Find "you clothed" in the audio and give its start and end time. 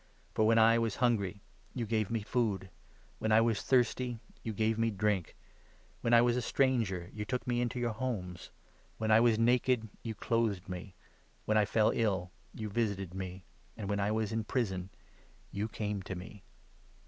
10.01-10.67